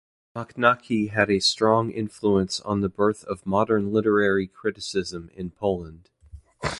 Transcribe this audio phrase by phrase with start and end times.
[0.35, 6.09] Mochnacki had a strong influence on the birth of modern literary criticism in Poland.